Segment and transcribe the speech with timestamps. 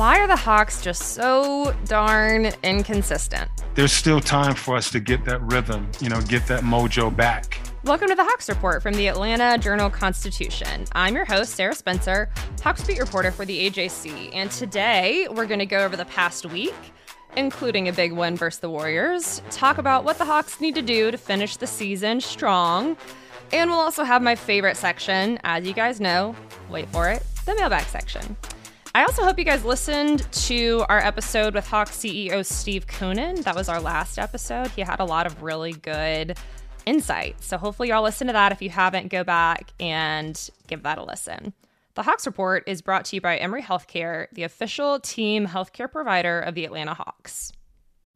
[0.00, 3.50] Why are the Hawks just so darn inconsistent?
[3.74, 7.60] There's still time for us to get that rhythm, you know, get that mojo back.
[7.84, 10.86] Welcome to the Hawks Report from the Atlanta Journal Constitution.
[10.92, 12.30] I'm your host, Sarah Spencer,
[12.62, 16.46] Hawks beat reporter for the AJC, and today we're going to go over the past
[16.46, 16.94] week,
[17.36, 21.10] including a big win versus the Warriors, talk about what the Hawks need to do
[21.10, 22.96] to finish the season strong,
[23.52, 26.34] and we'll also have my favorite section, as you guys know,
[26.70, 28.38] wait for it, the mailbag section.
[28.92, 33.44] I also hope you guys listened to our episode with Hawks CEO Steve Koonin.
[33.44, 34.66] That was our last episode.
[34.72, 36.36] He had a lot of really good
[36.86, 37.40] insight.
[37.40, 38.50] So hopefully y'all listen to that.
[38.50, 41.52] If you haven't, go back and give that a listen.
[41.94, 46.40] The Hawks Report is brought to you by Emory Healthcare, the official team healthcare provider
[46.40, 47.52] of the Atlanta Hawks.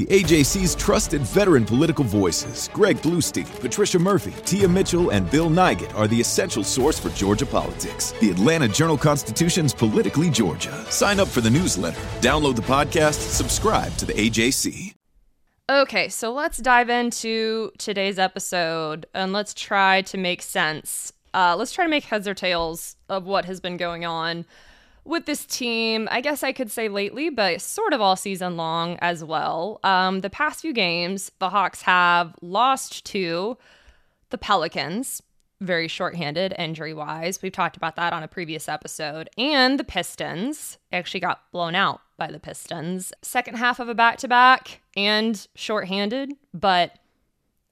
[0.00, 5.94] The AJC's trusted veteran political voices, Greg Bluestein, Patricia Murphy, Tia Mitchell, and Bill Nigut,
[5.94, 8.12] are the essential source for Georgia politics.
[8.12, 10.72] The Atlanta Journal Constitution's Politically Georgia.
[10.90, 14.94] Sign up for the newsletter, download the podcast, subscribe to the AJC.
[15.68, 21.12] Okay, so let's dive into today's episode and let's try to make sense.
[21.34, 24.46] Uh, let's try to make heads or tails of what has been going on
[25.04, 28.98] with this team, I guess I could say lately, but sort of all season long
[29.00, 29.80] as well.
[29.82, 33.56] Um, the past few games, the Hawks have lost to
[34.30, 35.22] the Pelicans,
[35.60, 37.42] very shorthanded injury wise.
[37.42, 39.28] We've talked about that on a previous episode.
[39.36, 43.12] And the Pistons actually got blown out by the Pistons.
[43.22, 46.98] Second half of a back to back and shorthanded, but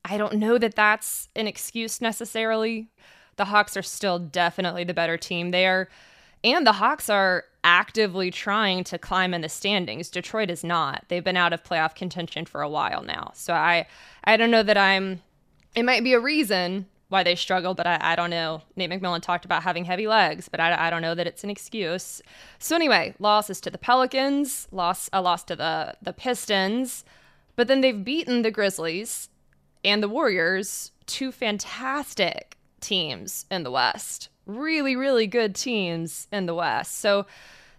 [0.05, 2.89] I don't know that that's an excuse necessarily.
[3.37, 5.51] The Hawks are still definitely the better team.
[5.51, 5.89] They are
[6.45, 10.11] and the Hawks are actively trying to climb in the standings.
[10.11, 11.05] Detroit is not.
[11.09, 13.33] They've been out of playoff contention for a while now.
[13.35, 13.87] So I
[14.25, 15.23] I don't know that I'm
[15.75, 18.63] it might be a reason why they struggle, but I, I don't know.
[18.77, 21.49] Nate McMillan talked about having heavy legs, but I, I don't know that it's an
[21.49, 22.21] excuse.
[22.59, 27.05] So anyway, losses to the Pelicans, loss a loss to the the Pistons,
[27.57, 29.29] but then they've beaten the Grizzlies
[29.85, 36.55] and the Warriors, two fantastic teams in the West really, really good teams in the
[36.55, 36.99] West.
[36.99, 37.27] So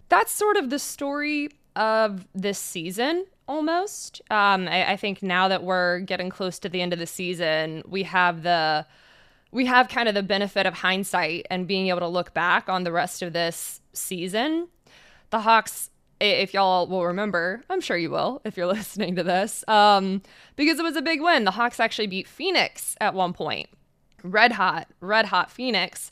[0.08, 4.22] that's sort of the story of this season almost.
[4.30, 7.84] Um, I, I, think now that we're getting close to the end of the season,
[7.88, 8.86] we have the
[9.52, 12.84] we have kind of the benefit of hindsight and being able to look back on
[12.84, 14.68] the rest of this season.
[15.32, 15.90] The Hawks,
[16.22, 20.22] if y'all will remember, I'm sure you will if you're listening to this, um,
[20.56, 21.46] because it was a big win.
[21.46, 23.70] The Hawks actually beat Phoenix at one point.
[24.22, 26.12] Red hot, red hot Phoenix.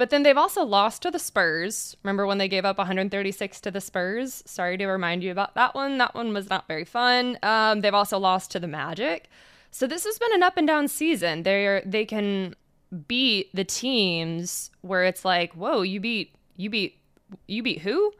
[0.00, 1.94] But then they've also lost to the Spurs.
[2.02, 4.42] Remember when they gave up 136 to the Spurs?
[4.46, 5.98] Sorry to remind you about that one.
[5.98, 7.38] That one was not very fun.
[7.42, 9.28] Um, they've also lost to the Magic.
[9.70, 11.42] So this has been an up and down season.
[11.42, 12.54] They're they can
[13.08, 16.98] beat the teams where it's like, whoa, you beat you beat
[17.46, 18.14] you beat who?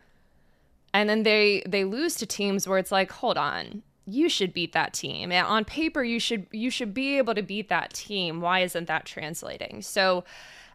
[0.92, 4.74] And then they they lose to teams where it's like, hold on, you should beat
[4.74, 5.32] that team.
[5.32, 8.42] On paper, you should you should be able to beat that team.
[8.42, 9.80] Why isn't that translating?
[9.80, 10.24] So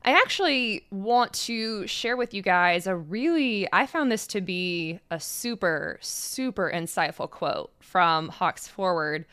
[0.06, 5.00] I actually want to share with you guys a really, I found this to be
[5.10, 9.26] a super, super insightful quote from Hawks forward,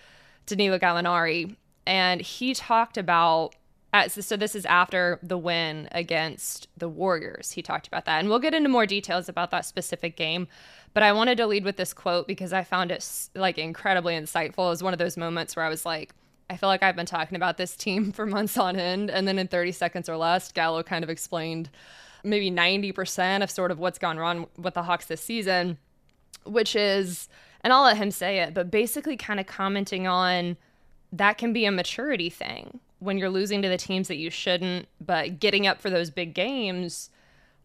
[0.47, 1.57] Danilo Gallinari.
[1.87, 3.55] And he talked about,
[4.09, 7.53] so this is after the win against the Warriors.
[7.53, 8.21] He talked about that.
[8.21, 10.49] And we'll get into more details about that specific game.
[10.95, 14.69] But I wanted to lead with this quote because I found it like incredibly insightful.
[14.69, 16.15] It was one of those moments where I was like,
[16.51, 19.11] I feel like I've been talking about this team for months on end.
[19.11, 21.71] And then in 30 seconds or less, Gallo kind of explained
[22.25, 25.79] maybe 90% of sort of what's gone wrong with the Hawks this season,
[26.45, 27.29] which is,
[27.63, 30.57] and I'll let him say it, but basically kind of commenting on
[31.13, 34.87] that can be a maturity thing when you're losing to the teams that you shouldn't,
[35.01, 37.11] but getting up for those big games.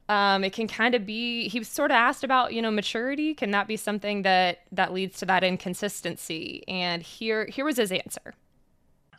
[0.10, 3.34] Um, it can kind of be he was sort of asked about you know maturity
[3.34, 7.92] can that be something that that leads to that inconsistency and here here was his
[7.92, 8.34] answer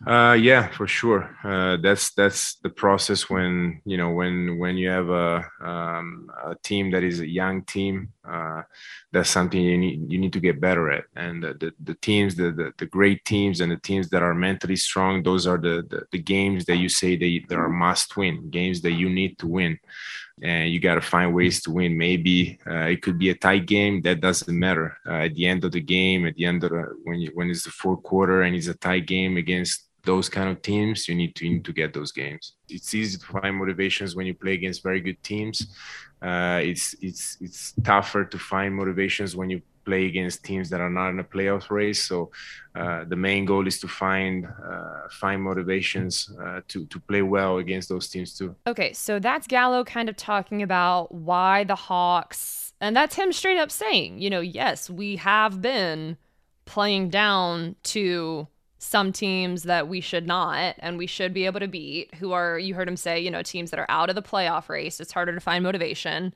[0.07, 1.37] uh, yeah, for sure.
[1.43, 6.55] Uh, that's that's the process when you know when when you have a um, a
[6.63, 8.63] team that is a young team uh,
[9.13, 11.05] that's something you need you need to get better at.
[11.17, 14.35] And the the, the teams, the, the, the great teams, and the teams that are
[14.35, 18.17] mentally strong, those are the the, the games that you say they, they are must
[18.17, 19.79] win games that you need to win
[20.43, 21.99] and you got to find ways to win.
[21.99, 24.03] Maybe uh, it could be a tight game.
[24.03, 24.97] That doesn't matter.
[25.07, 27.51] Uh, at the end of the game, at the end of the, when you, when
[27.51, 31.15] it's the fourth quarter and it's a tight game against those kind of teams, you
[31.15, 32.45] need to you need to get those games.
[32.77, 35.57] It's easy to find motivations when you play against very good teams.
[36.29, 40.95] Uh, it's it's it's tougher to find motivations when you play against teams that are
[40.99, 42.01] not in a playoff race.
[42.11, 42.31] So
[42.75, 47.59] uh, the main goal is to find uh, find motivations uh, to to play well
[47.59, 48.57] against those teams too.
[48.67, 53.61] Okay, so that's Gallo kind of talking about why the Hawks, and that's him straight
[53.65, 56.17] up saying, you know, yes, we have been
[56.65, 61.69] playing down to some teams that we should not and we should be able to
[61.69, 64.23] beat who are you heard him say you know teams that are out of the
[64.23, 66.33] playoff race it's harder to find motivation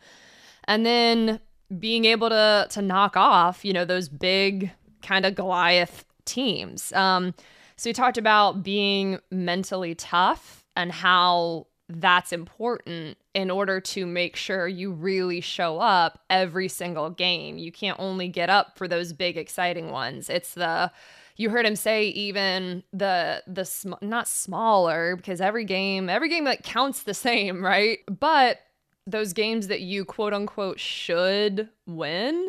[0.65, 1.41] and then
[1.79, 4.71] being able to to knock off, you know, those big
[5.03, 6.93] kind of Goliath teams.
[6.93, 7.35] Um,
[7.77, 14.37] so we talked about being mentally tough and how that's important in order to make
[14.37, 17.59] sure you really show up every single game.
[17.59, 20.31] You can't only get up for those big exciting ones.
[20.31, 20.93] It's the
[21.37, 26.45] you heard him say even the the sm- not smaller because every game every game
[26.45, 27.99] that counts the same, right?
[28.07, 28.59] But
[29.07, 32.49] those games that you quote unquote should win,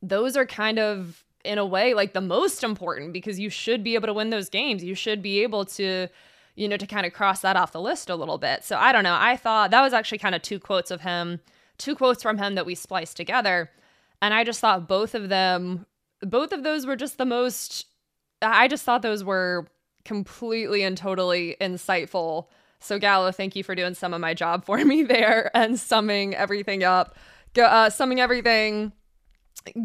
[0.00, 3.94] those are kind of in a way like the most important because you should be
[3.94, 4.84] able to win those games.
[4.84, 6.08] You should be able to
[6.54, 8.64] you know to kind of cross that off the list a little bit.
[8.64, 9.16] So I don't know.
[9.18, 11.40] I thought that was actually kind of two quotes of him,
[11.78, 13.70] two quotes from him that we spliced together.
[14.20, 15.86] And I just thought both of them
[16.20, 17.86] both of those were just the most
[18.42, 19.66] I just thought those were
[20.04, 22.46] completely and totally insightful
[22.82, 26.34] so, Gallo, thank you for doing some of my job for me there and summing
[26.34, 27.16] everything up,
[27.56, 28.92] uh, summing everything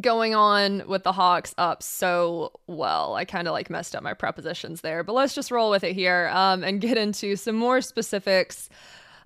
[0.01, 3.13] going on with the Hawks up so well.
[3.15, 5.93] I kind of like messed up my prepositions there, but let's just roll with it
[5.93, 8.69] here um, and get into some more specifics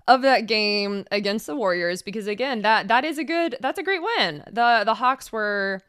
[0.06, 3.82] of that game against the Warriors because again, that that is a good that's a
[3.82, 4.42] great win.
[4.50, 5.80] The the Hawks were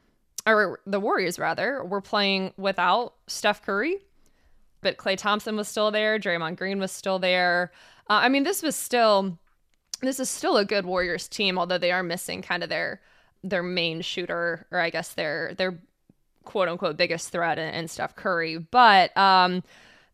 [0.45, 3.99] or the Warriors rather were playing without Steph Curry
[4.83, 6.19] but Klay Thompson was still there.
[6.19, 7.71] Draymond Green was still there.
[8.09, 9.39] Uh, I mean, this was still
[10.01, 13.01] this is still a good Warriors team, although they are missing kind of their
[13.43, 15.79] their main shooter, or I guess their their
[16.43, 18.57] quote unquote biggest threat in Steph Curry.
[18.57, 19.63] But um,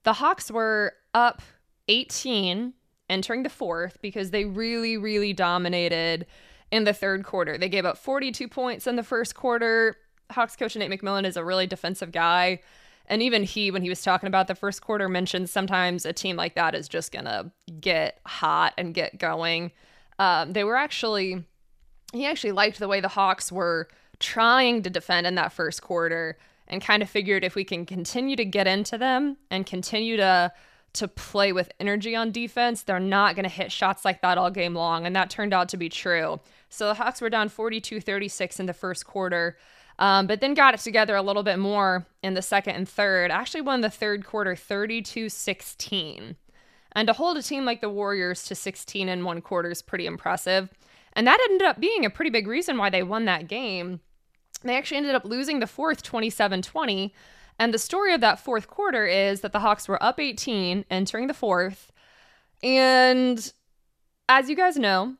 [0.04, 1.42] the Hawks were up
[1.88, 2.74] 18
[3.10, 6.28] entering the fourth because they really, really dominated
[6.72, 7.58] in the third quarter.
[7.58, 9.98] They gave up 42 points in the first quarter.
[10.32, 12.60] Hawks coach Nate McMillan is a really defensive guy.
[13.08, 16.36] And even he, when he was talking about the first quarter, mentioned sometimes a team
[16.36, 19.72] like that is just going to get hot and get going.
[20.20, 21.44] Um, they were actually,
[22.14, 23.88] he actually liked the way the Hawks were
[24.20, 26.38] trying to defend in that first quarter
[26.68, 30.52] and kind of figured if we can continue to get into them and continue to
[30.92, 34.50] to play with energy on defense, they're not going to hit shots like that all
[34.50, 35.06] game long.
[35.06, 36.40] And that turned out to be true.
[36.70, 39.58] So the Hawks were down 42 36 in the first quarter.
[40.00, 43.32] Um, but then got it together a little bit more in the second and third.
[43.32, 46.38] Actually won the third quarter 32 16.
[46.94, 50.06] And to hold a team like the Warriors to 16 in one quarter is pretty
[50.06, 50.70] impressive.
[51.14, 54.00] And that ended up being a pretty big reason why they won that game.
[54.64, 57.14] They actually ended up losing the fourth 27 20.
[57.60, 61.28] And the story of that fourth quarter is that the Hawks were up 18 entering
[61.28, 61.92] the fourth.
[62.64, 63.52] And
[64.30, 65.16] as you guys know,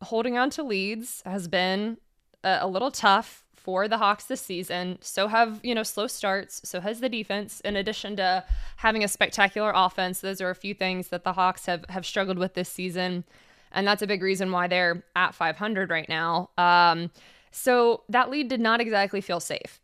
[0.00, 1.98] holding on to leads has been
[2.44, 4.98] a, a little tough for the Hawks this season.
[5.00, 6.60] So have, you know, slow starts.
[6.64, 8.44] So has the defense, in addition to
[8.76, 10.20] having a spectacular offense.
[10.20, 13.24] Those are a few things that the Hawks have, have struggled with this season.
[13.70, 16.50] And that's a big reason why they're at 500 right now.
[16.58, 17.10] Um,
[17.50, 19.80] so that lead did not exactly feel safe.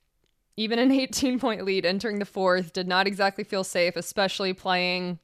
[0.57, 5.19] Even an 18 point lead entering the fourth did not exactly feel safe, especially playing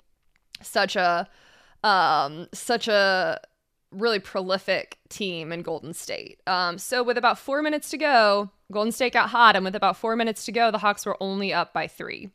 [0.63, 1.29] such a
[1.83, 3.39] um, such a
[3.95, 6.41] really prolific team in Golden State.
[6.47, 9.97] Um, so with about four minutes to go, Golden State got hot, and with about
[9.97, 12.31] four minutes to go, the Hawks were only up by three.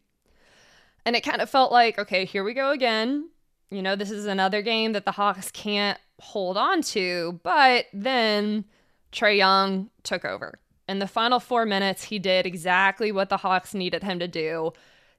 [1.06, 3.30] And it kind of felt like, okay, here we go again.
[3.72, 7.40] You know, this is another game that the Hawks can't hold on to.
[7.44, 8.66] But then
[9.12, 10.60] Trae Young took over.
[10.88, 14.74] In the final four minutes, he did exactly what the Hawks needed him to do.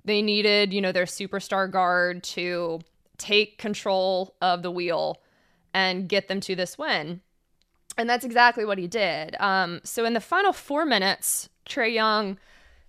[0.04, 2.80] They needed, you know, their superstar guard to
[3.18, 5.20] take control of the wheel
[5.74, 7.20] and get them to this win.
[7.96, 9.36] And that's exactly what he did.
[9.40, 12.38] Um, so in the final four minutes, Trae Young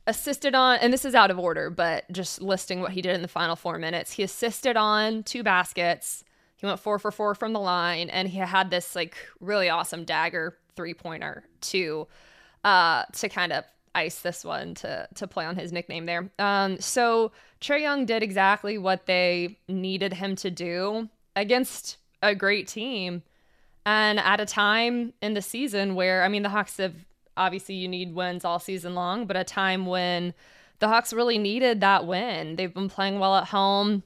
[0.08, 3.22] assisted on, and this is out of order, but just listing what he did in
[3.22, 4.14] the final four minutes.
[4.14, 6.24] He assisted on two baskets.
[6.58, 10.06] He went four for four from the line, and he had this like really awesome
[10.06, 12.08] dagger three pointer to
[12.64, 16.32] uh, to kind of ice this one to to play on his nickname there.
[16.40, 22.68] Um, so Trae Young did exactly what they needed him to do against a great
[22.68, 23.24] team,
[23.86, 26.94] and at a time in the season where I mean the Hawks have
[27.38, 30.34] obviously you need wins all season long, but a time when
[30.80, 32.56] the Hawks really needed that win.
[32.56, 34.04] They've been playing well at home.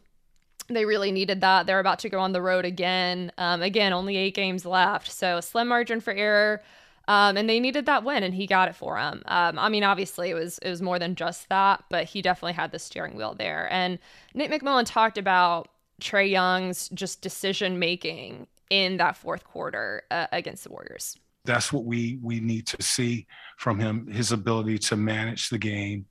[0.67, 1.67] They really needed that.
[1.67, 3.31] They're about to go on the road again.
[3.37, 6.61] Um, again, only eight games left, so a slim margin for error.
[7.07, 9.21] Um, and they needed that win, and he got it for them.
[9.25, 12.53] Um, I mean, obviously, it was it was more than just that, but he definitely
[12.53, 13.71] had the steering wheel there.
[13.71, 13.99] And
[14.33, 15.69] Nate McMillan talked about
[16.01, 21.17] Trae Young's just decision making in that fourth quarter uh, against the Warriors.
[21.45, 26.05] That's what we we need to see from him: his ability to manage the game,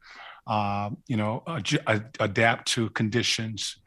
[0.47, 1.43] uh, you know,
[1.87, 3.79] ad- adapt to conditions,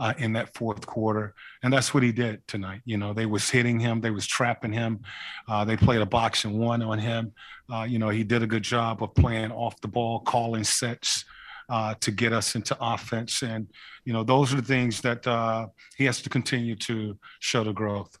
[0.00, 2.80] uh, in that fourth quarter, and that's what he did tonight.
[2.86, 5.00] You know, they was hitting him, they was trapping him,
[5.46, 7.32] uh, they played a boxing one on him.
[7.70, 11.26] Uh, you know, he did a good job of playing off the ball, calling sets.
[11.70, 13.68] Uh, to get us into offense, and
[14.04, 17.72] you know those are the things that uh, he has to continue to show the
[17.72, 18.18] growth.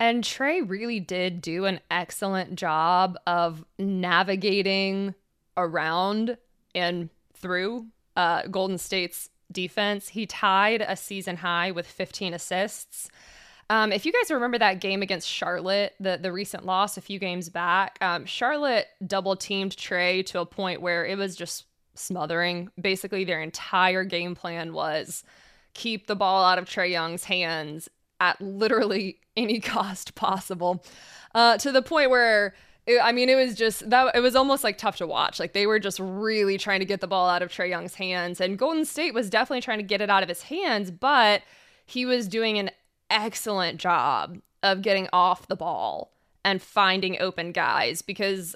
[0.00, 5.14] And Trae really did do an excellent job of navigating
[5.56, 6.36] around
[6.74, 10.08] and through uh, Golden State's defense.
[10.08, 13.08] He tied a season high with 15 assists.
[13.68, 17.20] Um, if you guys remember that game against Charlotte, the the recent loss a few
[17.20, 22.70] games back, um, Charlotte double teamed Trae to a point where it was just smothering.
[22.80, 25.24] Basically, their entire game plan was
[25.74, 27.88] keep the ball out of Trae Young's hands
[28.20, 30.84] at literally any cost possible,
[31.34, 32.54] uh, to the point where
[32.86, 35.38] it, I mean, it was just that it was almost like tough to watch.
[35.38, 38.40] Like they were just really trying to get the ball out of Trae Young's hands,
[38.40, 41.42] and Golden State was definitely trying to get it out of his hands, but
[41.86, 42.70] he was doing an
[43.08, 46.12] excellent job of getting off the ball
[46.44, 48.54] and finding open guys because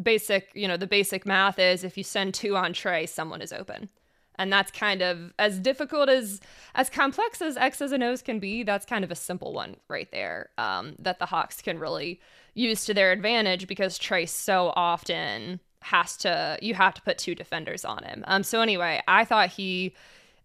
[0.00, 3.88] basic, you know, the basic math is if you send two on someone is open.
[4.36, 6.40] And that's kind of as difficult as
[6.74, 8.62] as complex as X's and O's can be.
[8.62, 12.18] That's kind of a simple one right there um, that the Hawks can really
[12.54, 17.34] use to their advantage because Trae so often has to you have to put two
[17.34, 18.24] defenders on him.
[18.26, 19.94] Um so anyway, I thought he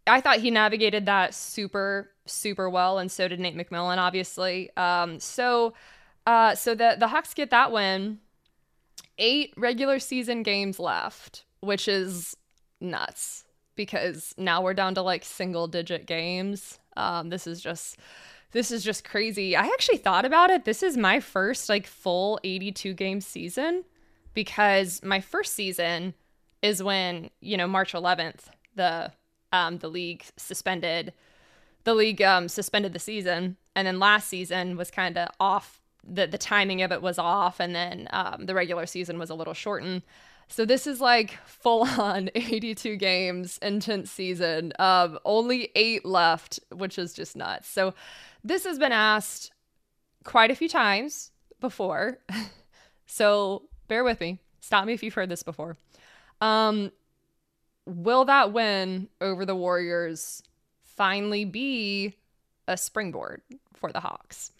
[0.06, 4.76] I thought he navigated that super super well and so did Nate McMillan obviously.
[4.76, 5.74] Um so
[6.26, 8.20] uh so the the Hawks get that win.
[9.18, 12.36] 8 regular season games left, which is
[12.80, 16.80] nuts because now we're down to like single digit games.
[16.96, 17.98] Um this is just
[18.52, 19.56] this is just crazy.
[19.56, 20.66] I actually thought about it.
[20.66, 23.84] This is my first like full 82 game season
[24.34, 26.14] because my first season
[26.62, 29.12] is when, you know, March 11th, the
[29.52, 31.14] um the league suspended
[31.84, 36.28] the league um suspended the season and then last season was kind of off the
[36.28, 39.54] the timing of it was off and then um the regular season was a little
[39.54, 40.04] shortened.
[40.50, 44.74] So this is like full on 82 games, intense season.
[44.80, 47.68] Um, only eight left, which is just nuts.
[47.68, 47.94] So
[48.44, 49.52] this has been asked
[50.24, 52.20] quite a few times before.
[53.06, 54.40] so bear with me.
[54.62, 55.78] Stop me if you've heard this before.
[56.42, 56.92] Um,
[57.86, 60.44] will that win over the Warriors
[60.84, 62.16] finally be
[62.68, 63.42] a springboard
[63.74, 64.52] for the Hawks?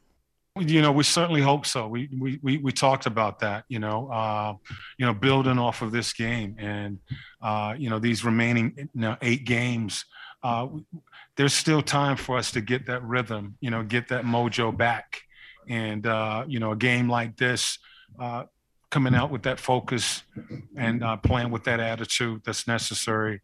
[0.62, 1.88] You know, we certainly hope so.
[1.88, 3.66] We we we, talked about that.
[3.68, 4.54] You know, uh,
[4.98, 7.00] you know, building off of this game and
[7.42, 10.06] uh, you know these remaining you know, eight games.
[10.44, 10.68] Uh,
[11.36, 13.58] there's still time for us to get that rhythm.
[13.60, 15.22] You know, get that mojo back.
[15.70, 17.80] And uh, you know, a game like this,
[18.20, 18.44] uh,
[18.90, 20.24] coming out with that focus
[20.78, 23.42] and uh, playing with that attitude that's necessary,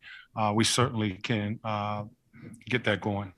[0.53, 1.59] we certainly can
[2.69, 3.33] get that going.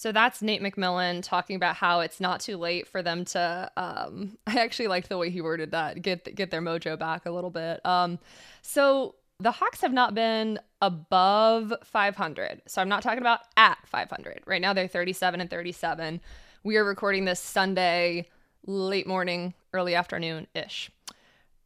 [0.00, 3.70] So that's Nate McMillan talking about how it's not too late for them to.
[3.76, 6.00] Um, I actually liked the way he worded that.
[6.00, 7.84] Get get their mojo back a little bit.
[7.84, 8.18] Um,
[8.62, 12.62] so the Hawks have not been above 500.
[12.66, 14.40] So I'm not talking about at 500.
[14.46, 16.22] Right now they're 37 and 37.
[16.64, 18.26] We are recording this Sunday,
[18.64, 20.90] late morning, early afternoon ish.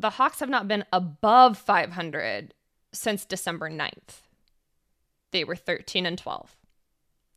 [0.01, 2.53] The Hawks have not been above 500
[2.91, 4.23] since December 9th.
[5.31, 6.57] They were 13 and 12.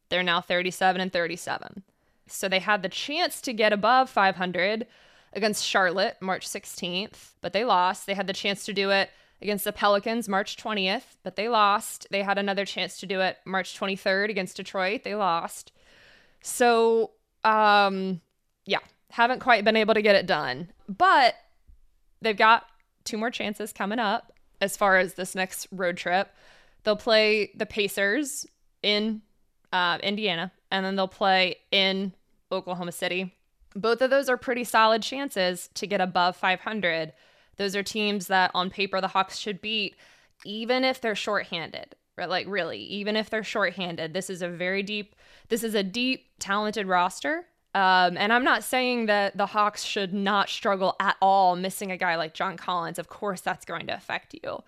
[0.10, 1.84] They're now 37 and 37.
[2.28, 4.88] So they had the chance to get above 500
[5.34, 8.06] against Charlotte March 16th, but they lost.
[8.06, 9.10] They had the chance to do it
[9.42, 12.08] against the Pelicans March 20th, but they lost.
[12.10, 15.04] They had another chance to do it March 23rd against Detroit.
[15.04, 15.72] They lost.
[16.42, 17.12] So,
[17.44, 18.22] um,
[18.66, 18.80] yeah,
[19.12, 20.72] haven't quite been able to get it done.
[20.88, 21.36] But
[22.22, 22.66] they've got
[23.04, 26.30] two more chances coming up as far as this next road trip.
[26.84, 28.46] They'll play the Pacers
[28.82, 29.22] in
[29.72, 32.14] uh, Indiana, and then they'll play in
[32.52, 33.36] Oklahoma City.
[33.76, 37.14] Both of those are pretty solid chances to get above 500.
[37.58, 39.96] Those are teams that on paper the Hawks should beat,
[40.46, 41.96] even if they're shorthanded.
[42.18, 42.30] Right?
[42.30, 45.16] Like really, even if they're shorthanded, this is a very deep.
[45.50, 47.46] This is a deep, talented roster.
[47.76, 51.98] Um, and I'm not saying that the Hawks should not struggle at all missing a
[51.98, 52.98] guy like John Collins.
[52.98, 54.64] Of course, that's going to affect you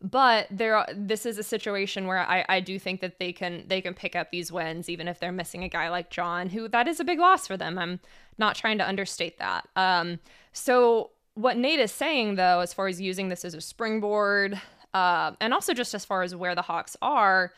[0.00, 3.80] but there this is a situation where I, I do think that they can they
[3.80, 6.86] can pick up these wins even if they're missing a guy like John who that
[6.86, 7.78] is a big loss for them.
[7.78, 8.00] I'm
[8.38, 9.68] not trying to understate that.
[9.74, 10.20] Um,
[10.52, 14.60] so what Nate is saying though, as far as using this as a springboard,
[14.94, 17.52] uh, and also just as far as where the Hawks are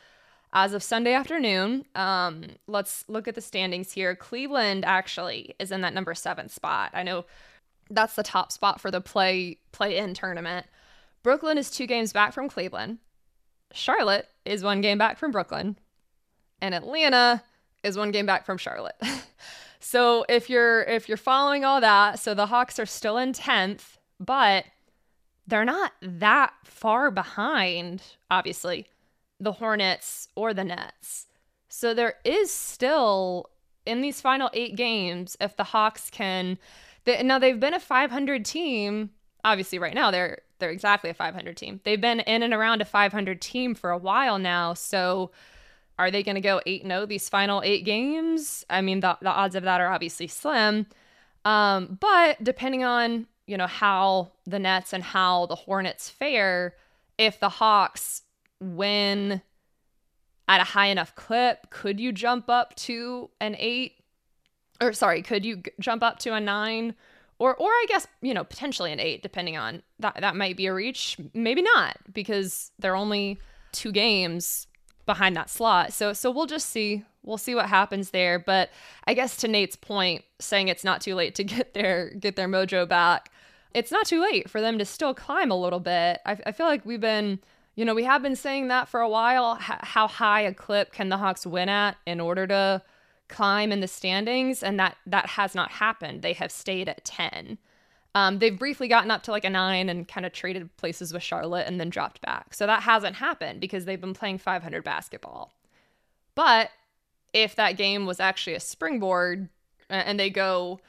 [0.53, 4.17] as of Sunday afternoon, um, let's look at the standings here.
[4.17, 6.91] Cleveland actually is in that number seven spot.
[6.93, 7.25] I know
[7.89, 10.67] that's the top spot for the play play in tournament.
[11.23, 12.99] Brooklyn is two games back from Cleveland.
[13.73, 15.77] Charlotte is one game back from Brooklyn.
[16.61, 17.43] And Atlanta
[17.83, 19.01] is one game back from Charlotte.
[19.81, 23.99] so if you're if you're following all that, so the Hawks are still in 10th,
[24.19, 24.65] but
[25.47, 28.87] they're not that far behind, obviously,
[29.39, 31.27] the Hornets or the Nets.
[31.69, 33.51] So there is still
[33.87, 36.59] in these final eight games, if the Hawks can,
[37.05, 39.11] they, now they've been a 500 team.
[39.45, 41.81] Obviously, right now they're they're exactly a 500 team.
[41.85, 44.75] They've been in and around a 500 team for a while now.
[44.75, 45.31] So
[45.99, 48.65] are they going to go 8 0 these final eight games?
[48.71, 50.87] I mean, the, the odds of that are obviously slim.
[51.45, 56.75] Um, but depending on, you know, how the Nets and how the Hornets fare,
[57.19, 58.23] if the Hawks
[58.61, 59.43] win
[60.49, 63.97] at a high enough clip, could you jump up to an eight?
[64.81, 66.95] Or sorry, could you g- jump up to a nine?
[67.41, 70.19] Or or I guess you know potentially an eight, depending on that.
[70.21, 73.41] That might be a reach, maybe not, because they're only
[73.73, 74.69] two games
[75.07, 75.93] behind that slot.
[75.93, 77.03] So so we'll just see.
[77.23, 78.39] We'll see what happens there.
[78.39, 78.71] But
[79.05, 82.49] I guess to Nate's point, saying it's not too late to get their get their
[82.49, 83.33] mojo back,
[83.75, 86.21] it's not too late for them to still climb a little bit.
[86.27, 87.41] I, I feel like we've been.
[87.77, 89.57] You know, we have been saying that for a while.
[89.59, 92.83] H- how high a clip can the Hawks win at in order to
[93.31, 96.23] climb in the standings, and that that has not happened.
[96.23, 97.59] They have stayed at ten.
[98.15, 101.23] Um, they've briefly gotten up to like a nine and kind of traded places with
[101.23, 102.55] Charlotte and then dropped back.
[102.55, 105.55] So that hasn't happened because they've been playing 500 basketball.
[106.35, 106.71] But
[107.33, 109.49] if that game was actually a springboard
[109.89, 110.81] and they go,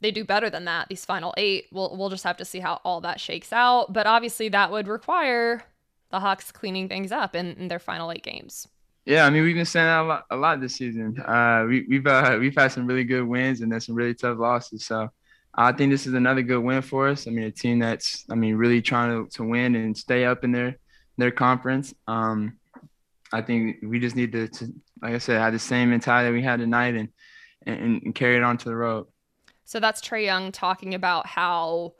[0.00, 2.80] they do better than that, these final eight, we'll, we'll just have to see how
[2.84, 3.92] all that shakes out.
[3.92, 5.64] But obviously, that would require
[6.10, 8.68] the Hawks cleaning things up in, in their final eight games.
[9.10, 11.18] Yeah, I mean we've been saying that a lot, a lot this season.
[11.18, 14.38] Uh, we, we've uh, we've had some really good wins and then some really tough
[14.38, 14.86] losses.
[14.86, 15.10] So
[15.52, 17.26] I think this is another good win for us.
[17.26, 20.44] I mean, a team that's I mean really trying to, to win and stay up
[20.44, 20.76] in their
[21.18, 21.92] their conference.
[22.06, 22.56] Um,
[23.32, 26.32] I think we just need to, to, like I said, have the same mentality that
[26.32, 27.08] we had tonight and,
[27.66, 29.08] and and carry it on to the road.
[29.64, 31.94] So that's Trae Young talking about how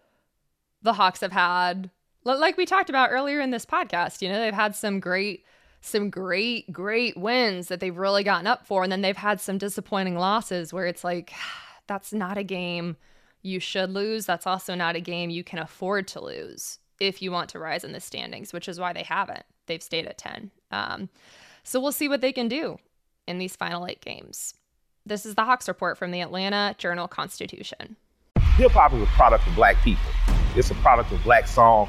[0.82, 1.90] the Hawks have had,
[2.22, 4.22] like we talked about earlier in this podcast.
[4.22, 5.44] You know, they've had some great
[5.80, 8.82] some great, great wins that they've really gotten up for.
[8.82, 11.32] And then they've had some disappointing losses where it's like,
[11.86, 12.96] that's not a game
[13.42, 14.26] you should lose.
[14.26, 17.84] That's also not a game you can afford to lose if you want to rise
[17.84, 19.44] in the standings, which is why they haven't.
[19.66, 20.50] They've stayed at 10.
[20.70, 21.08] Um,
[21.64, 22.78] so we'll see what they can do
[23.26, 24.54] in these final eight games.
[25.06, 27.96] This is the Hawks report from the Atlanta Journal Constitution.
[28.56, 30.10] Hip hop is a product of black people.
[30.54, 31.88] It's a product of black song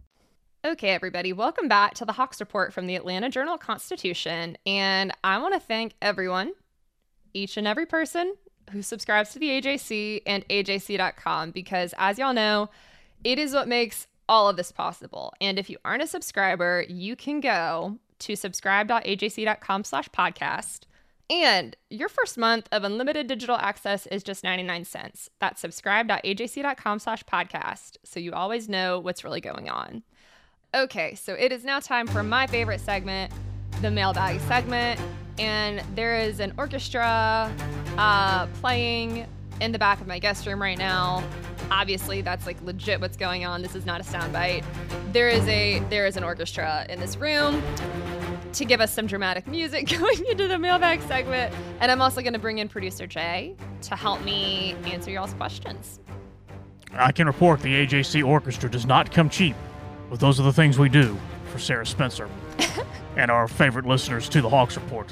[0.63, 4.59] Okay, everybody, welcome back to the Hawks Report from the Atlanta Journal Constitution.
[4.67, 6.51] And I want to thank everyone,
[7.33, 8.35] each and every person
[8.69, 12.69] who subscribes to the AJC and AJC.com because, as y'all know,
[13.23, 15.33] it is what makes all of this possible.
[15.41, 20.81] And if you aren't a subscriber, you can go to subscribe.ajc.com slash podcast.
[21.31, 25.31] And your first month of unlimited digital access is just 99 cents.
[25.39, 27.97] That's subscribe.ajc.com slash podcast.
[28.03, 30.03] So you always know what's really going on.
[30.73, 33.33] Okay, so it is now time for my favorite segment,
[33.81, 35.01] the mailbag segment.
[35.37, 37.53] And there is an orchestra
[37.97, 39.27] uh, playing
[39.59, 41.23] in the back of my guest room right now.
[41.71, 43.61] Obviously, that's like legit what's going on.
[43.61, 44.63] This is not a soundbite.
[45.11, 47.61] There is a there is an orchestra in this room
[48.53, 51.53] to give us some dramatic music going into the mailbag segment.
[51.81, 55.99] And I'm also going to bring in producer Jay to help me answer y'all's questions.
[56.93, 59.55] I can report the AJC orchestra does not come cheap.
[60.11, 61.17] But those are the things we do
[61.53, 62.29] for Sarah Spencer
[63.17, 65.11] and our favorite listeners to the Hawks Report.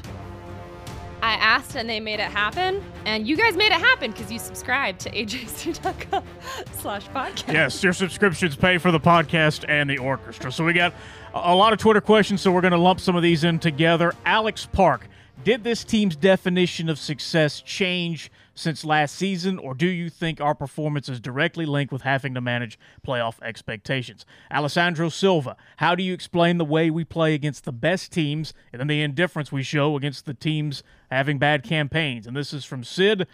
[1.22, 4.40] I asked and they made it happen, and you guys made it happen because you
[4.40, 6.24] subscribed to ajc.com
[6.74, 7.54] slash podcast.
[7.54, 10.52] Yes, your subscriptions pay for the podcast and the orchestra.
[10.52, 10.94] So we got
[11.34, 14.14] a lot of Twitter questions, so we're going to lump some of these in together.
[14.26, 15.08] Alex Park,
[15.46, 20.54] did this team's definition of success change since last season, or do you think our
[20.54, 24.26] performance is directly linked with having to manage playoff expectations?
[24.52, 28.80] Alessandro Silva, how do you explain the way we play against the best teams and
[28.80, 32.28] then the indifference we show against the teams having bad campaigns?
[32.28, 33.28] And this is from Sid.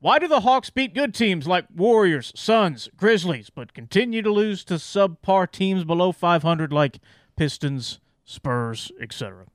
[0.00, 4.64] Why do the Hawks beat good teams like Warriors, Suns, Grizzlies, but continue to lose
[4.64, 6.98] to subpar teams below 500 like
[7.36, 9.46] Pistons, Spurs, etc.?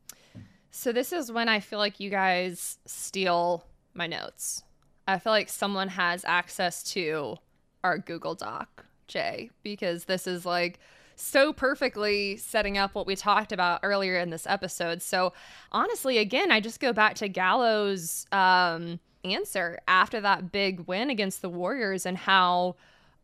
[0.72, 4.64] So this is when I feel like you guys steal my notes.
[5.08, 7.38] I feel like someone has access to
[7.84, 10.80] our Google Doc, Jay, because this is like
[11.16, 15.02] so perfectly setting up what we talked about earlier in this episode.
[15.02, 15.34] So
[15.72, 21.42] honestly, again, I just go back to Gallo's um, answer after that big win against
[21.42, 22.76] the Warriors and how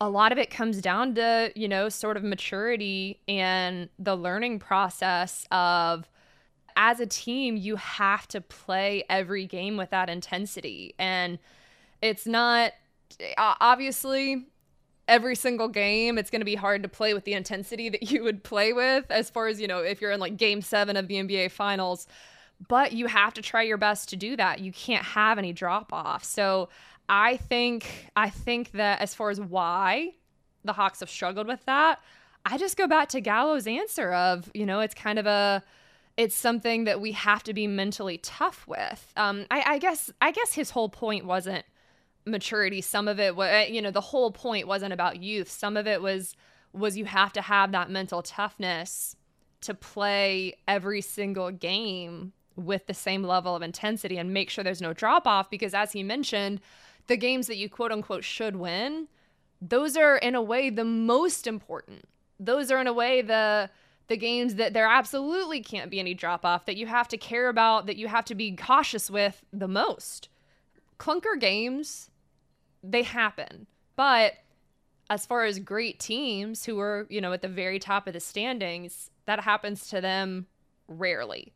[0.01, 4.59] a lot of it comes down to, you know, sort of maturity and the learning
[4.59, 6.09] process of
[6.75, 10.95] as a team, you have to play every game with that intensity.
[10.97, 11.37] And
[12.01, 12.73] it's not
[13.37, 14.45] obviously
[15.07, 18.23] every single game it's going to be hard to play with the intensity that you
[18.23, 21.07] would play with as far as you know if you're in like game 7 of
[21.07, 22.07] the NBA finals.
[22.67, 24.59] But you have to try your best to do that.
[24.59, 26.69] You can't have any drop off so
[27.11, 30.11] i think i think that as far as why
[30.63, 31.99] the hawks have struggled with that
[32.45, 35.63] i just go back to gallo's answer of you know it's kind of a
[36.19, 39.13] it's something that we have to be mentally tough with.
[39.15, 41.63] Um, I, I guess I guess his whole point wasn't
[42.25, 42.81] maturity.
[42.81, 45.49] Some of it was, eh, you know, the whole point wasn't about youth.
[45.49, 46.35] Some of it was
[46.71, 49.15] was you have to have that mental toughness
[49.61, 54.81] to play every single game with the same level of intensity and make sure there's
[54.81, 56.61] no drop off because as he mentioned,
[57.07, 59.07] the games that you quote unquote should win,
[59.61, 62.05] those are in a way the most important.
[62.39, 63.69] Those are in a way the
[64.07, 67.47] the games that there absolutely can't be any drop off, that you have to care
[67.47, 70.29] about, that you have to be cautious with the most.
[70.99, 72.11] Clunker games,
[72.83, 73.67] they happen.
[73.95, 74.33] But
[75.09, 78.19] as far as great teams who are, you know, at the very top of the
[78.19, 80.47] standings, that happens to them
[80.87, 81.53] rarely.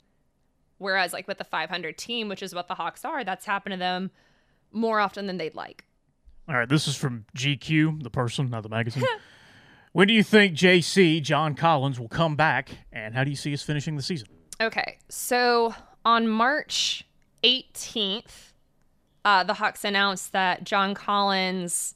[0.79, 3.79] Whereas, like with the 500 team, which is what the Hawks are, that's happened to
[3.79, 4.11] them
[4.71, 5.85] more often than they'd like.
[6.49, 9.03] All right, this is from GQ, the person, not the magazine.
[9.93, 13.53] When do you think JC, John Collins, will come back, and how do you see
[13.53, 14.27] us finishing the season?
[14.59, 17.05] Okay, so on March
[17.43, 18.52] 18th,
[19.25, 21.95] uh, the Hawks announced that John Collins,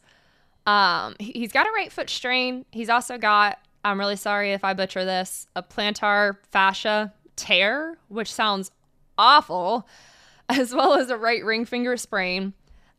[0.66, 2.66] um, he's got a right foot strain.
[2.72, 8.34] He's also got, I'm really sorry if I butcher this, a plantar fascia tear, which
[8.34, 8.72] sounds
[9.18, 9.88] awful,
[10.50, 12.54] as well as a right ring finger sprain.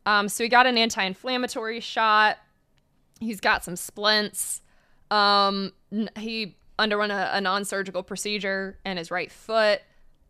[0.05, 2.37] Um, so he got an anti inflammatory shot.
[3.19, 4.61] He's got some splints.
[5.11, 5.73] Um,
[6.17, 9.81] he underwent a, a non-surgical procedure in his right foot.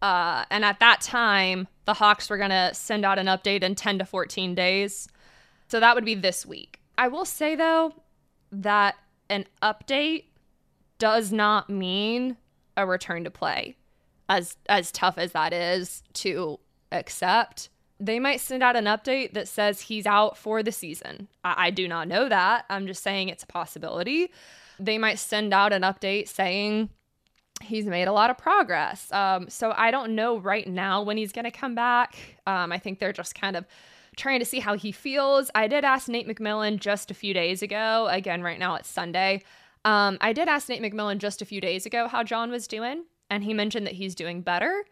[0.02, 3.76] Uh, and at that time, the Hawks were going to send out an update in
[3.76, 5.08] 10 to 14 days.
[5.68, 6.80] So that would be this week.
[6.98, 7.94] I will say, though,
[8.52, 8.96] that
[9.30, 10.26] an update
[10.98, 12.38] does not mean
[12.76, 13.76] a return to play,
[14.28, 16.60] as, as tough as that is to
[16.92, 17.70] accept.
[18.00, 21.28] They might send out an update that says he's out for the season.
[21.44, 22.66] I, I do not know that.
[22.70, 24.32] I'm just saying it's a possibility
[24.80, 26.90] they might send out an update saying
[27.62, 29.12] he's made a lot of progress.
[29.12, 32.16] Um, so I don't know right now when he's going to come back.
[32.46, 33.66] Um, I think they're just kind of
[34.16, 35.50] trying to see how he feels.
[35.56, 38.08] I did ask Nate McMillan just a few days ago.
[38.10, 39.44] Again, right now it's Sunday.
[39.86, 43.06] Um, I did ask Nate McMillan just a few days ago how John was doing,
[43.30, 44.84] and he mentioned that he's doing better,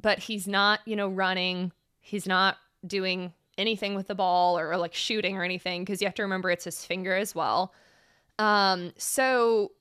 [0.00, 1.72] but he's not, you know, running.
[2.00, 6.06] He's not doing anything with the ball or, or like shooting or anything because you
[6.06, 7.72] have to remember it's his finger as well.
[8.38, 9.72] Um, so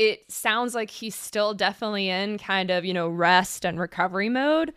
[0.00, 4.72] it sounds like he's still definitely in kind of, you know, rest and recovery mode.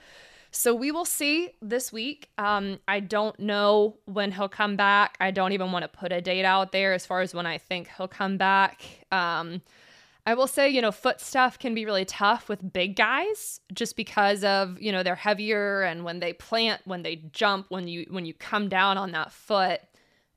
[0.52, 2.30] So we will see this week.
[2.38, 5.16] Um, I don't know when he'll come back.
[5.22, 7.58] I don't even want to put a date out there as far as when I
[7.58, 8.84] think he'll come back.
[9.14, 9.62] Um,
[10.26, 13.96] I will say, you know, foot stuff can be really tough with big guys just
[13.96, 18.08] because of, you know, they're heavier and when they plant, when they jump, when you
[18.10, 19.80] when you come down on that foot,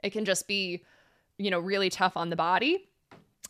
[0.05, 0.85] it can just be
[1.39, 2.89] you know, really tough on the body.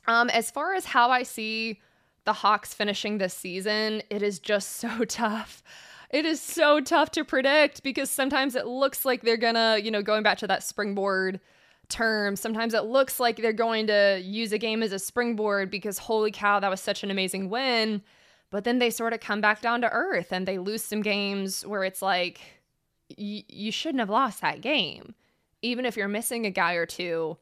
[0.06, 1.80] Um, as far as how I see
[2.24, 5.62] the Hawks finishing this season, it is just so tough.
[6.10, 10.02] It is so tough to predict because sometimes it looks like they're gonna, you know,
[10.02, 11.40] going back to that springboard
[11.88, 15.98] term, sometimes it looks like they're going to use a game as a springboard because
[15.98, 18.02] holy cow, that was such an amazing win.
[18.50, 21.66] but then they sort of come back down to earth and they lose some games
[21.66, 22.40] where it's like,
[23.08, 25.14] you shouldn't have lost that game.
[25.62, 27.36] Even if you're missing a guy or two,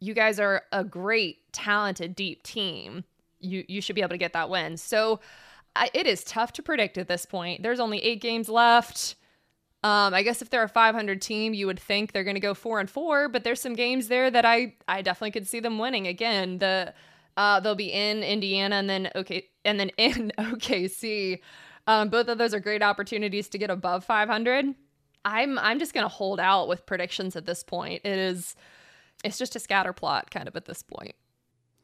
[0.00, 3.04] you guys are a great, talented, deep team.
[3.40, 4.76] You you should be able to get that win.
[4.76, 5.20] So
[5.76, 7.62] I, it is tough to predict at this point.
[7.62, 9.16] There's only eight games left.
[9.84, 12.52] Um, I guess if they're a 500 team, you would think they're going to go
[12.52, 15.78] four and four, but there's some games there that I I definitely could see them
[15.78, 16.06] winning.
[16.06, 16.94] Again, the
[17.36, 21.40] uh, they'll be in Indiana and then okay and then in OKC.
[21.86, 24.74] Um, both of those are great opportunities to get above 500.
[25.24, 28.02] I'm I'm just gonna hold out with predictions at this point.
[28.04, 28.56] It is
[29.24, 31.14] it's just a scatter plot kind of at this point.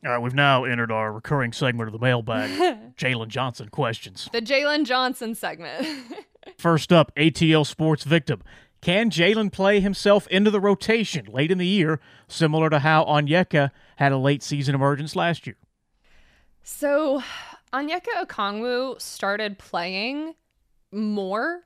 [0.04, 2.50] All right, we've now entered our recurring segment of the mailbag,
[2.96, 4.28] Jalen Johnson questions.
[4.32, 5.86] The Jalen Johnson segment.
[6.58, 8.42] First up, ATL Sports victim.
[8.82, 13.70] Can Jalen play himself into the rotation late in the year, similar to how Onyeka
[13.96, 15.56] had a late season emergence last year?
[16.62, 17.22] So,
[17.72, 20.34] Onyeka Okongwu started playing
[20.92, 21.62] more.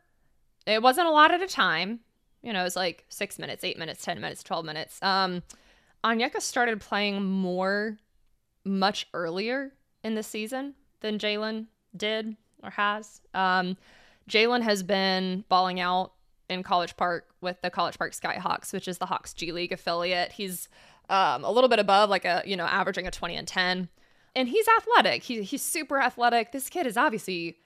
[0.64, 2.00] It wasn't a lot at a time.
[2.42, 4.98] You know, it was like six minutes, eight minutes, 10 minutes, 12 minutes.
[5.02, 5.42] Um,
[6.04, 7.98] Onyeka started playing more
[8.64, 9.72] much earlier
[10.04, 13.20] in the season than Jalen did or has.
[13.34, 13.76] Um,
[14.28, 16.12] Jalen has been balling out
[16.48, 20.32] in College Park with the College Park Skyhawks, which is the Hawks G League affiliate.
[20.32, 20.68] He's
[21.08, 23.88] um, a little bit above, like a you know, averaging a twenty and ten,
[24.34, 25.22] and he's athletic.
[25.22, 26.52] He, he's super athletic.
[26.52, 27.58] This kid is obviously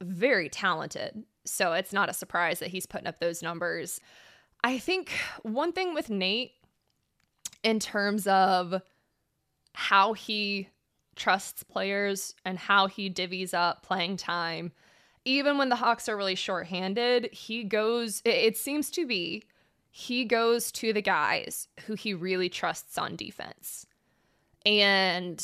[0.00, 4.00] very talented, so it's not a surprise that he's putting up those numbers.
[4.62, 5.10] I think
[5.42, 6.52] one thing with Nate,
[7.62, 8.82] in terms of
[9.72, 10.68] how he
[11.16, 14.72] trusts players and how he divvies up playing time
[15.28, 19.44] even when the Hawks are really shorthanded, he goes, it, seems to be,
[19.90, 23.84] he goes to the guys who he really trusts on defense.
[24.64, 25.38] And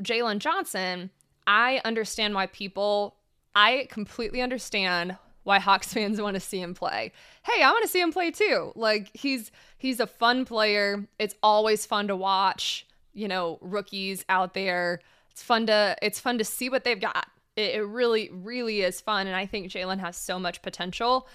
[0.00, 1.10] Jalen Johnson,
[1.46, 3.14] I understand why people,
[3.54, 7.12] I completely understand why Hawks fans want to see him play.
[7.44, 8.72] Hey, I want to see him play too.
[8.74, 11.06] Like he's he's a fun player.
[11.18, 15.00] It's always fun to watch, you know, rookies out there.
[15.30, 17.26] It's fun to it's fun to see what they've got.
[17.56, 19.26] It, it really, really is fun.
[19.26, 21.28] And I think Jalen has so much potential.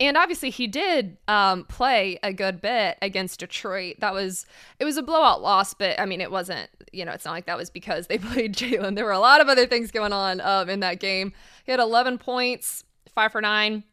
[0.00, 3.96] And obviously, he did um, play a good bit against Detroit.
[3.98, 4.46] That was
[4.78, 6.70] it was a blowout loss, but I mean, it wasn't.
[6.92, 8.94] You know, it's not like that was because they played Jalen.
[8.94, 11.32] There were a lot of other things going on um, in that game.
[11.64, 13.84] He had 11 points, five for nine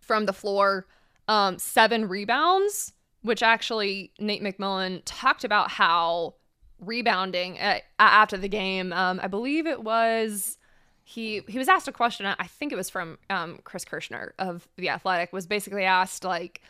[0.00, 0.86] from the floor,
[1.28, 6.34] um, seven rebounds, which actually Nate McMillan talked about how
[6.78, 8.92] rebounding at, after the game.
[8.92, 10.58] Um, I believe it was
[11.04, 12.26] he he was asked a question.
[12.26, 15.32] I think it was from um, Chris Kirschner of the Athletic.
[15.32, 16.62] Was basically asked like,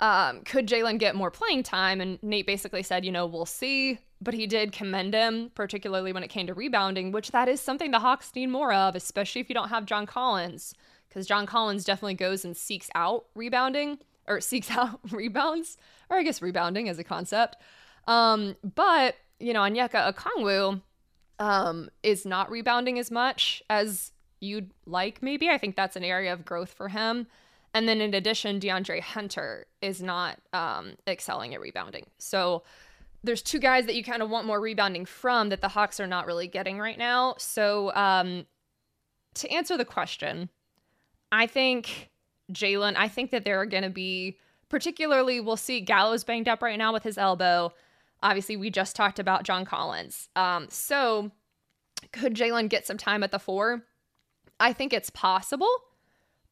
[0.00, 2.00] um, could Jalen get more playing time?
[2.00, 3.98] And Nate basically said, you know, we'll see.
[4.22, 7.90] But he did commend him, particularly when it came to rebounding, which that is something
[7.90, 10.74] the Hawks need more of, especially if you don't have John Collins,
[11.10, 15.76] because John Collins definitely goes and seeks out rebounding or seeks out rebounds,
[16.08, 17.56] or I guess rebounding as a concept.
[18.06, 20.80] Um, but you know, Onyeka Okongwu
[21.38, 25.48] um, is not rebounding as much as you'd like, maybe.
[25.48, 27.26] I think that's an area of growth for him.
[27.72, 32.06] And then in addition, DeAndre Hunter is not um, excelling at rebounding.
[32.18, 32.64] So
[33.22, 36.06] there's two guys that you kind of want more rebounding from that the Hawks are
[36.06, 37.34] not really getting right now.
[37.38, 38.46] So um,
[39.34, 40.48] to answer the question,
[41.32, 42.10] I think
[42.52, 44.38] Jalen, I think that there are going to be,
[44.68, 47.72] particularly, we'll see Gallo's banged up right now with his elbow.
[48.22, 50.28] Obviously, we just talked about John Collins.
[50.36, 51.30] Um, so,
[52.12, 53.82] could Jalen get some time at the four?
[54.58, 55.70] I think it's possible.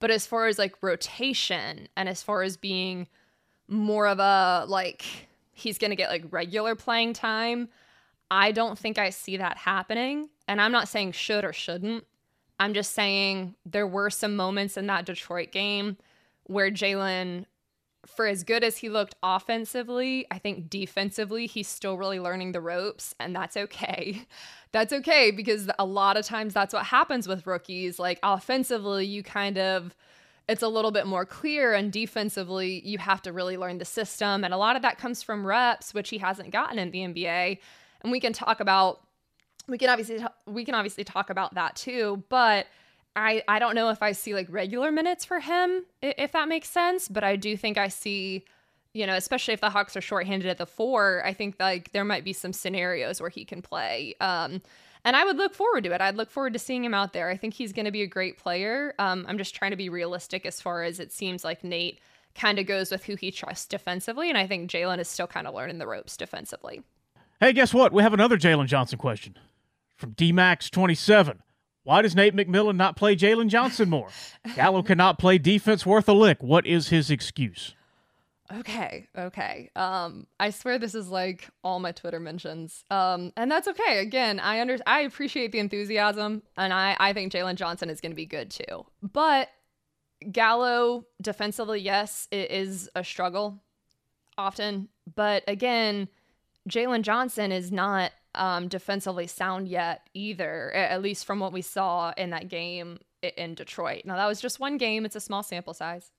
[0.00, 3.08] But as far as like rotation and as far as being
[3.66, 5.04] more of a like,
[5.52, 7.68] he's going to get like regular playing time,
[8.30, 10.28] I don't think I see that happening.
[10.46, 12.04] And I'm not saying should or shouldn't.
[12.60, 15.96] I'm just saying there were some moments in that Detroit game
[16.44, 17.44] where Jalen
[18.06, 22.60] for as good as he looked offensively, I think defensively, he's still really learning the
[22.60, 24.22] ropes, and that's okay.
[24.70, 27.98] That's okay because a lot of times that's what happens with rookies.
[27.98, 29.96] Like offensively, you kind of,
[30.46, 34.44] it's a little bit more clear, and defensively, you have to really learn the system.
[34.44, 37.60] And a lot of that comes from reps, which he hasn't gotten in the NBA.
[38.02, 39.00] And we can talk about,
[39.68, 42.66] we can obviously, we can obviously talk about that too, but
[43.14, 46.68] I, I don't know if I see like regular minutes for him, if that makes
[46.68, 48.44] sense, but I do think I see,
[48.94, 52.04] you know, especially if the Hawks are shorthanded at the four, I think like there
[52.04, 54.14] might be some scenarios where he can play.
[54.20, 54.62] Um,
[55.04, 56.00] and I would look forward to it.
[56.00, 57.28] I'd look forward to seeing him out there.
[57.28, 58.94] I think he's going to be a great player.
[58.98, 62.00] Um, I'm just trying to be realistic as far as it seems like Nate
[62.34, 64.28] kind of goes with who he trusts defensively.
[64.28, 66.82] And I think Jalen is still kind of learning the ropes defensively.
[67.40, 67.92] Hey, guess what?
[67.92, 69.36] We have another Jalen Johnson question
[69.98, 71.40] from DMAX27.
[71.82, 74.08] Why does Nate McMillan not play Jalen Johnson more?
[74.56, 76.42] Gallo cannot play defense worth a lick.
[76.42, 77.74] What is his excuse?
[78.52, 79.70] Okay, okay.
[79.76, 82.84] Um, I swear this is like all my Twitter mentions.
[82.90, 83.98] Um, and that's okay.
[83.98, 88.12] Again, I under I appreciate the enthusiasm, and I I think Jalen Johnson is going
[88.12, 88.86] to be good too.
[89.02, 89.48] But
[90.32, 93.62] Gallo defensively, yes, it is a struggle
[94.38, 94.88] often.
[95.14, 96.08] But again,
[96.68, 102.12] Jalen Johnson is not um, defensively sound yet either, at least from what we saw
[102.16, 102.98] in that game
[103.36, 104.02] in Detroit.
[104.04, 106.10] Now that was just one game; it's a small sample size,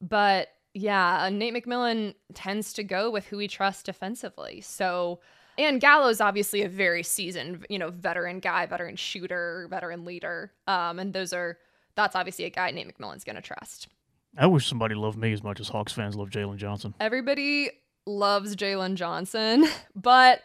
[0.00, 4.60] but yeah, uh, Nate McMillan tends to go with who he trusts defensively.
[4.60, 5.20] So,
[5.56, 10.52] and Gallo's obviously a very seasoned, you know, veteran guy, veteran shooter, veteran leader.
[10.66, 11.58] Um, and those are
[11.94, 13.88] that's obviously a guy Nate McMillan's going to trust.
[14.36, 16.92] I wish somebody loved me as much as Hawks fans love Jalen Johnson.
[16.98, 17.70] Everybody
[18.04, 20.42] loves Jalen Johnson, but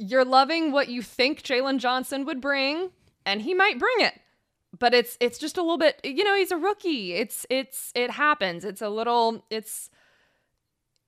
[0.00, 2.90] you're loving what you think Jalen Johnson would bring,
[3.26, 4.18] and he might bring it.
[4.78, 7.12] But it's it's just a little bit you know he's a rookie.
[7.12, 8.64] It's it's it happens.
[8.64, 9.90] It's a little it's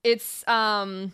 [0.05, 1.13] it's um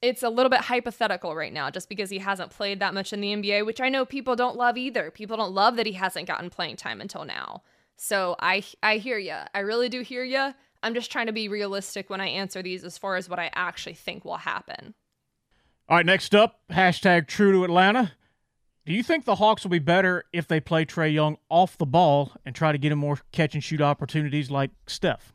[0.00, 3.20] it's a little bit hypothetical right now just because he hasn't played that much in
[3.20, 5.10] the NBA which I know people don't love either.
[5.10, 7.62] People don't love that he hasn't gotten playing time until now.
[7.96, 11.48] So I I hear you I really do hear you I'm just trying to be
[11.48, 14.94] realistic when I answer these as far as what I actually think will happen
[15.92, 18.12] all right next up hashtag true to Atlanta
[18.86, 21.84] do you think the Hawks will be better if they play Trae Young off the
[21.84, 25.34] ball and try to get him more catch and shoot opportunities like Steph?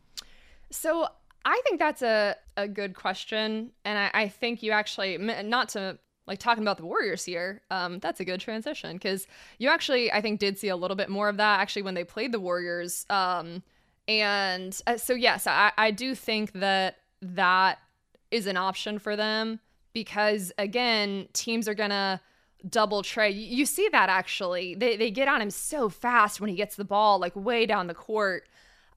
[0.72, 1.08] So
[1.46, 3.72] I think that's a, a good question.
[3.86, 8.00] And I, I think you actually, not to like talking about the Warriors here, um,
[8.00, 9.28] that's a good transition because
[9.60, 12.04] you actually, I think, did see a little bit more of that actually when they
[12.04, 13.06] played the Warriors.
[13.10, 13.64] Um,
[14.10, 17.80] and uh, so, yes, I, I do think that that
[18.30, 19.62] is an option for them
[19.98, 22.22] because, again, teams are to
[22.70, 23.34] double Trae.
[23.34, 24.76] You see that actually.
[24.76, 27.88] They they get on him so fast when he gets the ball like way down
[27.88, 28.48] the court.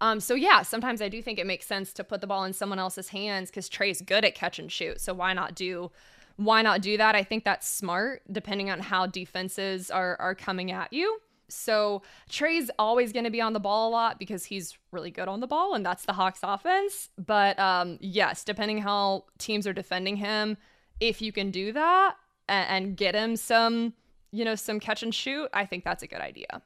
[0.03, 2.53] Um, so yeah, sometimes I do think it makes sense to put the ball in
[2.53, 5.01] someone else's hands because Trae's good at catch and shoot.
[5.01, 5.91] So why not do
[6.37, 7.15] why not do that?
[7.15, 11.19] I think that's smart depending on how defenses are are coming at you.
[11.49, 15.29] So Trae's always going to be on the ball a lot because he's really good
[15.29, 17.09] on the ball and that's the Hawks offense.
[17.19, 20.57] But um, yes, depending how teams are defending him,
[21.01, 22.17] if you can do that,
[22.49, 23.95] and, and get him some,
[24.33, 26.63] you know, some catch and shoot, I think that's a good idea.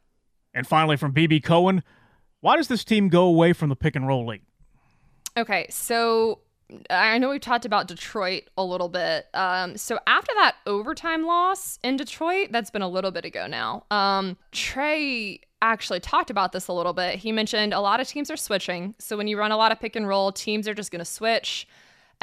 [0.52, 1.82] And finally, from BB Cohen,
[2.40, 4.42] why does this team go away from the pick and roll league?
[5.36, 6.40] Okay, so
[6.90, 9.26] I know we've talked about Detroit a little bit.
[9.34, 13.84] Um, so after that overtime loss in Detroit, that's been a little bit ago now.
[13.90, 17.16] Um, Trae actually talked about this a little bit.
[17.16, 18.94] He mentioned a lot of teams are switching.
[18.98, 21.04] So when you run a lot of pick and roll, teams are just going to
[21.04, 21.66] switch.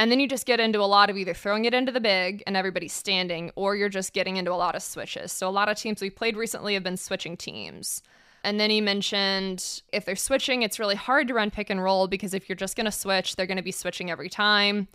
[0.02, 2.42] And then you just get into a lot of either throwing it into the big
[2.48, 5.32] and everybody's standing, or you're just getting into a lot of switches.
[5.32, 8.02] So a lot of teams we've played recently have been switching teams.
[8.44, 12.08] And then he mentioned if they're switching, it's really hard to run pick and roll
[12.08, 14.88] because if you're just going to switch, they're going to be switching every time.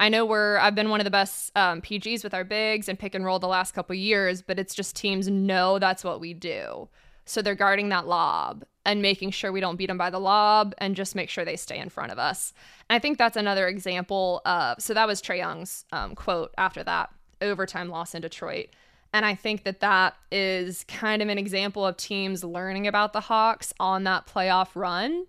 [0.00, 2.98] I know we're I've been one of the best um, PGs with our bigs and
[2.98, 6.34] pick and roll the last couple years, but it's just teams know that's what we
[6.34, 6.88] do.
[7.24, 10.74] So they're guarding that lob and making sure we don't beat them by the lob
[10.78, 12.52] and just make sure they stay in front of us.
[12.88, 16.82] And I think that's another example of, so that was Trae Young's um, quote after
[16.84, 17.10] that
[17.42, 18.68] overtime loss in Detroit.
[19.12, 23.20] And I think that that is kind of an example of teams learning about the
[23.20, 25.26] Hawks on that playoff run.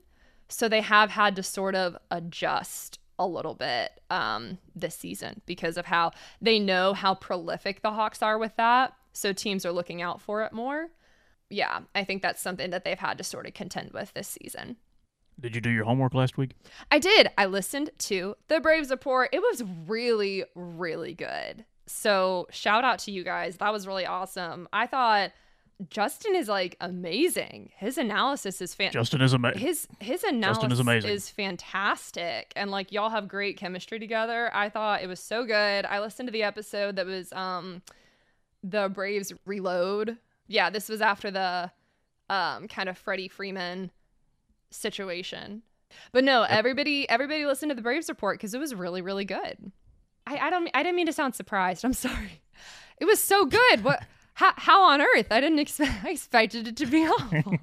[0.48, 5.78] So they have had to sort of adjust a little bit um, this season because
[5.78, 6.12] of how
[6.42, 8.94] they know how prolific the Hawks are with that.
[9.14, 10.90] So teams are looking out for it more
[11.52, 14.78] yeah, I think that's something that they've had to sort of contend with this season.
[15.40, 16.52] Did you do your homework last week?
[16.92, 17.30] I did.
[17.38, 19.30] I listened to the Braves report.
[19.34, 21.66] It was really, really good.
[21.88, 23.58] So shout out to you guys.
[23.58, 24.68] That was really awesome.
[24.72, 25.32] I thought
[25.90, 27.72] Justin is like amazing.
[27.76, 29.00] His analysis is fantastic.
[29.00, 29.60] Justin is amazing.
[29.60, 31.10] His his analysis is, amazing.
[31.10, 34.52] is fantastic, and like y'all have great chemistry together.
[34.54, 35.86] I thought it was so good.
[35.86, 37.82] I listened to the episode that was um
[38.64, 40.18] the Braves reload
[40.52, 41.72] yeah, this was after the
[42.30, 43.92] um, kind of Freddie Freeman
[44.70, 45.64] situation.
[46.12, 49.72] But no, everybody everybody listened to the Braves report because it was really really good.
[50.26, 51.84] I, I don't I didn't mean to sound surprised.
[51.84, 52.42] I'm sorry.
[53.00, 53.84] It was so good.
[53.84, 54.04] What
[54.36, 55.28] how, how on earth?
[55.32, 57.58] I didn't expect I expected it to be awful.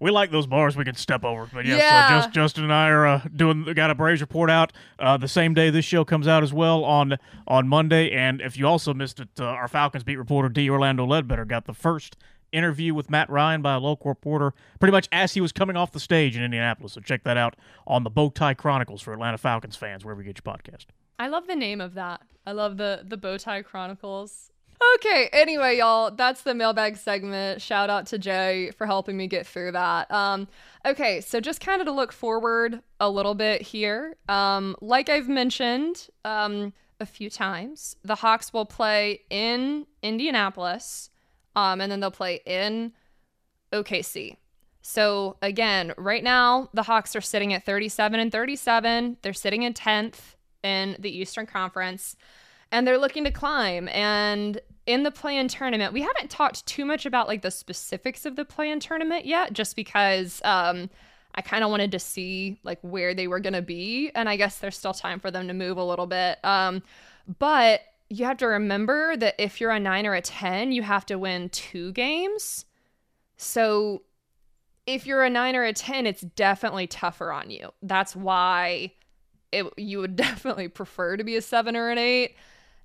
[0.00, 1.48] We like those bars we can step over.
[1.52, 2.06] But yes, yeah.
[2.06, 5.28] uh, just, Justin and I are uh, doing got a Braves report out uh, the
[5.28, 8.10] same day this show comes out as well on on Monday.
[8.10, 10.68] And if you also missed it, uh, our Falcons beat reporter D.
[10.70, 12.16] Orlando Ledbetter got the first
[12.52, 15.92] interview with Matt Ryan by a local reporter, pretty much as he was coming off
[15.92, 16.92] the stage in Indianapolis.
[16.92, 20.42] So check that out on the Bowtie Chronicles for Atlanta Falcons fans, wherever you get
[20.44, 20.86] your podcast.
[21.18, 22.22] I love the name of that.
[22.46, 24.50] I love the the Bowtie Chronicles.
[24.96, 27.62] Okay, anyway, y'all, that's the mailbag segment.
[27.62, 30.10] Shout out to Jay for helping me get through that.
[30.10, 30.48] Um,
[30.84, 34.16] okay, so just kind of to look forward a little bit here.
[34.28, 41.10] Um, like I've mentioned um, a few times, the Hawks will play in Indianapolis,
[41.54, 42.92] um, and then they'll play in
[43.72, 44.36] OKC.
[44.82, 49.16] So again, right now the Hawks are sitting at 37 and 37.
[49.22, 52.16] They're sitting in 10th in the Eastern Conference
[52.72, 53.88] and they're looking to climb.
[53.88, 58.36] And in the play-in tournament, we haven't talked too much about like the specifics of
[58.36, 60.88] the play-in tournament yet, just because um,
[61.34, 64.58] I kind of wanted to see like where they were gonna be, and I guess
[64.58, 66.38] there's still time for them to move a little bit.
[66.44, 66.82] Um,
[67.38, 71.04] but you have to remember that if you're a nine or a ten, you have
[71.06, 72.64] to win two games.
[73.36, 74.02] So
[74.86, 77.72] if you're a nine or a ten, it's definitely tougher on you.
[77.82, 78.92] That's why
[79.50, 82.36] it, you would definitely prefer to be a seven or an eight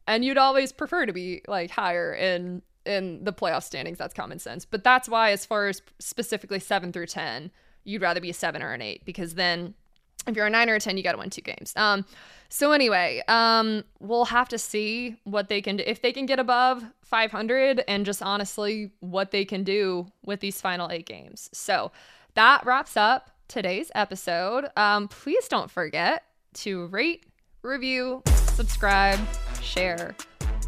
[0.07, 3.97] and you'd always prefer to be like higher in in the playoff standings.
[3.97, 4.65] That's common sense.
[4.65, 7.51] But that's why as far as specifically 7 through 10
[7.83, 9.73] you'd rather be a 7 or an 8 because then
[10.27, 11.73] if you're a 9 or a 10 you got to win two games.
[11.75, 12.05] Um
[12.49, 15.83] so anyway um we'll have to see what they can do.
[15.85, 20.61] If they can get above 500 and just honestly what they can do with these
[20.61, 21.49] final 8 games.
[21.53, 21.91] So
[22.35, 24.69] that wraps up today's episode.
[24.77, 26.23] Um please don't forget
[26.53, 27.25] to rate
[27.63, 28.21] review
[28.55, 29.19] subscribe
[29.61, 30.15] share,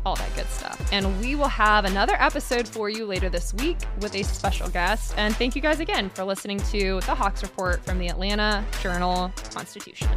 [0.05, 0.79] all that good stuff.
[0.91, 5.13] And we will have another episode for you later this week with a special guest.
[5.17, 9.31] And thank you guys again for listening to the Hawks Report from the Atlanta Journal
[9.53, 10.09] Constitution.